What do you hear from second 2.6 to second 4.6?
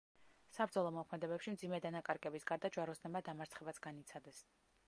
ჯვაროსნებმა დამარცხებაც განიცადეს.